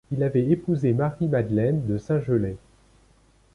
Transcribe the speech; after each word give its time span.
Il 0.11 0.23
avait 0.23 0.47
épousé 0.49 0.93
Marie-Madeleine 0.93 1.85
de 1.85 1.99
Saint-Gelais. 1.99 2.57